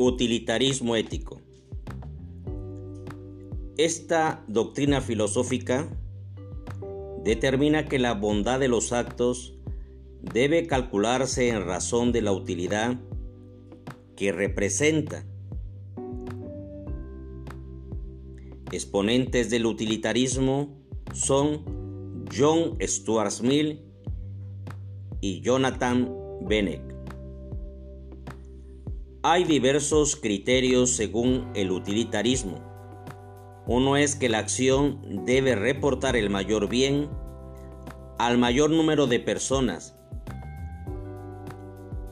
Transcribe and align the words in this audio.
Utilitarismo 0.00 0.94
ético. 0.94 1.40
Esta 3.76 4.44
doctrina 4.46 5.00
filosófica 5.00 5.88
determina 7.24 7.86
que 7.86 7.98
la 7.98 8.14
bondad 8.14 8.60
de 8.60 8.68
los 8.68 8.92
actos 8.92 9.58
debe 10.22 10.68
calcularse 10.68 11.48
en 11.48 11.66
razón 11.66 12.12
de 12.12 12.22
la 12.22 12.30
utilidad 12.30 13.00
que 14.14 14.30
representa. 14.30 15.26
Exponentes 18.70 19.50
del 19.50 19.66
utilitarismo 19.66 20.78
son 21.12 22.24
John 22.32 22.78
Stuart 22.80 23.40
Mill 23.42 23.80
y 25.20 25.40
Jonathan 25.40 26.08
Bennett. 26.42 26.97
Hay 29.30 29.44
diversos 29.44 30.16
criterios 30.16 30.88
según 30.88 31.50
el 31.54 31.70
utilitarismo. 31.70 32.60
Uno 33.66 33.98
es 33.98 34.16
que 34.16 34.30
la 34.30 34.38
acción 34.38 35.26
debe 35.26 35.54
reportar 35.54 36.16
el 36.16 36.30
mayor 36.30 36.66
bien 36.66 37.10
al 38.18 38.38
mayor 38.38 38.70
número 38.70 39.06
de 39.06 39.20
personas. 39.20 39.94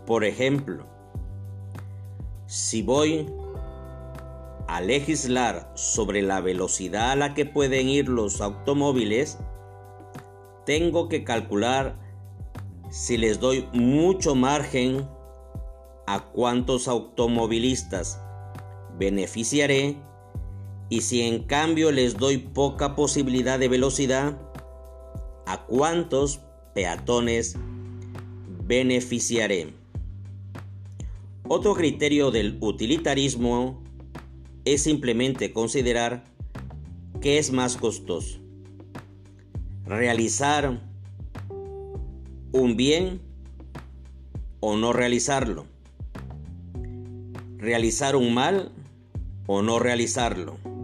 Por 0.04 0.26
ejemplo, 0.26 0.86
si 2.44 2.82
voy 2.82 3.26
a 4.68 4.82
legislar 4.82 5.72
sobre 5.74 6.20
la 6.20 6.42
velocidad 6.42 7.12
a 7.12 7.16
la 7.16 7.32
que 7.32 7.46
pueden 7.46 7.88
ir 7.88 8.10
los 8.10 8.42
automóviles, 8.42 9.38
tengo 10.66 11.08
que 11.08 11.24
calcular 11.24 11.98
si 12.90 13.16
les 13.16 13.40
doy 13.40 13.66
mucho 13.72 14.34
margen 14.34 15.15
a 16.06 16.24
cuántos 16.24 16.88
automovilistas 16.88 18.20
beneficiaré 18.98 19.96
y 20.88 21.00
si 21.00 21.22
en 21.22 21.42
cambio 21.44 21.90
les 21.90 22.16
doy 22.16 22.38
poca 22.38 22.94
posibilidad 22.94 23.58
de 23.58 23.68
velocidad, 23.68 24.38
a 25.46 25.64
cuántos 25.66 26.40
peatones 26.74 27.56
beneficiaré. 28.66 29.74
Otro 31.48 31.74
criterio 31.74 32.30
del 32.30 32.58
utilitarismo 32.60 33.82
es 34.64 34.82
simplemente 34.82 35.52
considerar 35.52 36.24
qué 37.20 37.38
es 37.38 37.52
más 37.52 37.76
costoso. 37.76 38.38
Realizar 39.84 40.80
un 42.52 42.76
bien 42.76 43.20
o 44.60 44.76
no 44.76 44.92
realizarlo. 44.92 45.66
Realizar 47.58 48.16
un 48.16 48.34
mal 48.34 48.70
o 49.46 49.62
no 49.62 49.78
realizarlo. 49.78 50.75